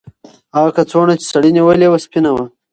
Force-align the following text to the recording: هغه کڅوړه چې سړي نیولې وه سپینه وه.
هغه 0.55 0.69
کڅوړه 0.77 1.15
چې 1.21 1.25
سړي 1.31 1.49
نیولې 1.57 1.87
وه 1.89 1.99
سپینه 2.05 2.29
وه. 2.35 2.45